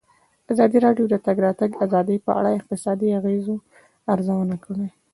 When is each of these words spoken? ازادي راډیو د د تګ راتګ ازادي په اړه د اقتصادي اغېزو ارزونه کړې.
ازادي 0.51 0.77
راډیو 0.85 1.05
د 1.09 1.09
د 1.13 1.15
تګ 1.25 1.37
راتګ 1.45 1.71
ازادي 1.85 2.15
په 2.25 2.31
اړه 2.39 2.49
د 2.51 2.57
اقتصادي 2.59 3.07
اغېزو 3.19 3.55
ارزونه 4.13 4.55
کړې. 4.65 4.87